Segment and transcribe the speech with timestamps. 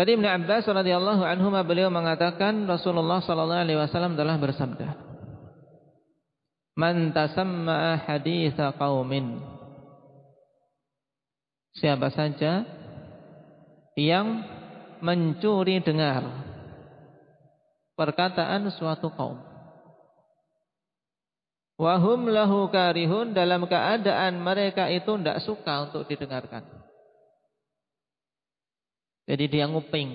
[0.00, 4.96] Dari Ibnu Abbas radhiyallahu anhu beliau mengatakan Rasulullah sallallahu alaihi wasallam telah bersabda
[6.72, 9.44] Man tasamma haditha qaumin
[11.76, 12.64] Siapa saja
[13.92, 14.40] yang
[15.04, 16.24] mencuri dengar
[17.92, 19.36] perkataan suatu kaum
[21.76, 26.64] Wahum lahu karihun dalam keadaan mereka itu tidak suka untuk didengarkan.
[29.30, 30.10] Jadi dia nguping.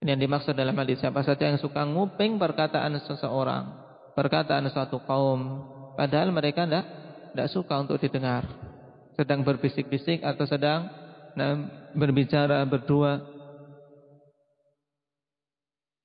[0.00, 3.76] Ini yang dimaksud dalam hadis siapa saja yang suka nguping perkataan seseorang,
[4.16, 5.68] perkataan suatu kaum,
[6.00, 6.88] padahal mereka tidak
[7.36, 8.48] tidak suka untuk didengar.
[9.20, 10.88] Sedang berbisik-bisik atau sedang
[11.36, 11.60] nah,
[11.92, 13.20] berbicara berdua.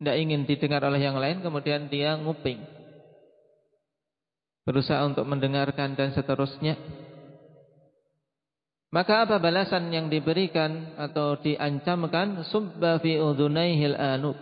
[0.03, 2.59] Tidak ingin didengar oleh yang lain, kemudian dia nguping.
[4.67, 6.75] Berusaha untuk mendengarkan dan seterusnya.
[8.91, 12.43] Maka apa balasan yang diberikan atau diancamkan?
[12.43, 14.35] Subba fi udhunaihil anuk.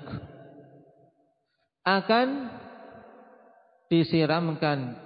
[1.86, 2.50] Akan
[3.94, 4.97] disiramkan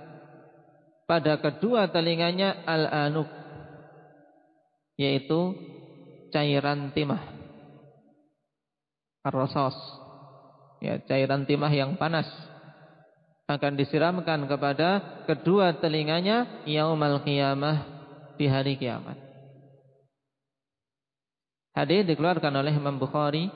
[1.03, 3.27] pada kedua telinganya al-anuk
[4.95, 5.59] yaitu
[6.31, 7.19] cairan timah.
[9.27, 9.75] Ar-rasas
[10.79, 12.31] ya cairan timah yang panas.
[13.43, 17.91] Akan disiramkan kepada kedua telinganya yaumal qiyamah
[18.39, 19.32] di hari kiamat
[21.73, 23.49] Hadis dikeluarkan oleh Imam Bukhari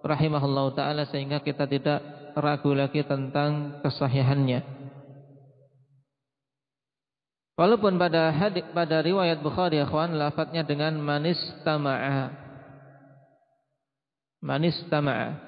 [0.00, 2.00] rahimahullah taala sehingga kita tidak
[2.32, 4.64] ragu lagi tentang kesahihannya.
[7.54, 12.32] Walaupun pada hadis pada riwayat Bukhari akhwan lafadznya dengan manis tama'a.
[14.42, 15.38] Manis tama'a.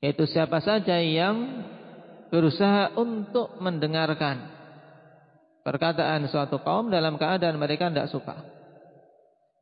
[0.00, 1.62] Yaitu siapa saja yang
[2.32, 4.48] berusaha untuk mendengarkan
[5.60, 8.59] perkataan suatu kaum dalam keadaan mereka tidak suka.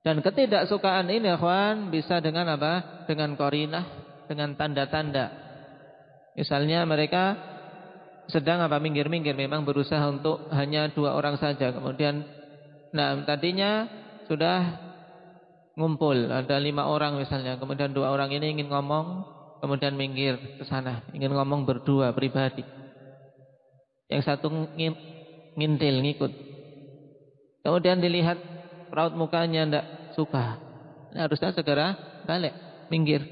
[0.09, 3.05] Dan ketidaksukaan ini kawan bisa dengan apa?
[3.05, 3.85] Dengan korinah,
[4.25, 5.29] dengan tanda-tanda.
[6.33, 7.37] Misalnya mereka
[8.33, 11.77] sedang apa minggir-minggir memang berusaha untuk hanya dua orang saja.
[11.77, 12.25] Kemudian
[12.89, 13.85] nah tadinya
[14.33, 14.81] sudah
[15.77, 17.61] ngumpul ada lima orang misalnya.
[17.61, 19.29] Kemudian dua orang ini ingin ngomong,
[19.61, 22.65] kemudian minggir ke sana, ingin ngomong berdua pribadi.
[24.09, 24.49] Yang satu
[25.53, 26.33] ngintil ngikut.
[27.61, 28.41] Kemudian dilihat
[28.89, 30.59] raut mukanya tidak suka.
[31.15, 31.95] Nah, harusnya segera
[32.27, 32.53] balik,
[32.91, 33.23] minggir.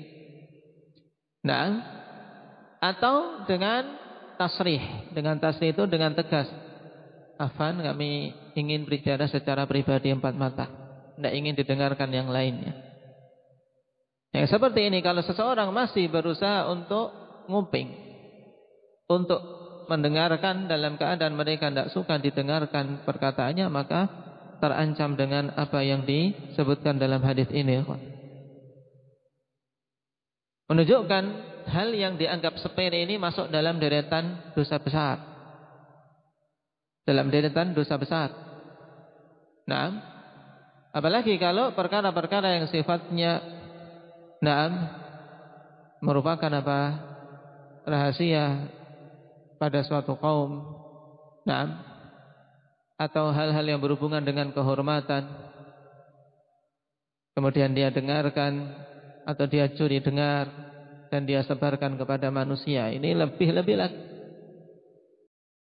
[1.42, 1.82] Nah,
[2.78, 3.98] atau dengan
[4.38, 5.10] tasrih.
[5.10, 6.46] Dengan tasrih itu dengan tegas.
[7.36, 10.66] Afan kami ingin berbicara secara pribadi empat mata.
[11.18, 12.72] Tidak ingin didengarkan yang lainnya.
[14.32, 17.12] Yang seperti ini kalau seseorang masih berusaha untuk
[17.48, 17.88] nguping.
[19.06, 19.40] Untuk
[19.86, 23.66] mendengarkan dalam keadaan mereka tidak suka didengarkan perkataannya.
[23.68, 24.00] Maka
[24.58, 27.84] terancam dengan apa yang disebutkan dalam hadis ini.
[30.66, 31.24] Menunjukkan
[31.70, 35.16] hal yang dianggap sepele ini masuk dalam deretan dosa besar.
[37.06, 38.34] Dalam deretan dosa besar.
[39.66, 39.94] Nah,
[40.90, 43.42] apalagi kalau perkara-perkara yang sifatnya
[44.42, 44.70] nah,
[46.02, 46.80] merupakan apa?
[47.86, 48.66] rahasia
[49.62, 50.74] pada suatu kaum.
[51.46, 51.64] Nah,
[52.96, 55.28] atau hal-hal yang berhubungan dengan kehormatan.
[57.36, 58.72] Kemudian dia dengarkan
[59.28, 60.48] atau dia curi dengar
[61.12, 62.88] dan dia sebarkan kepada manusia.
[62.88, 64.15] Ini lebih-lebih lagi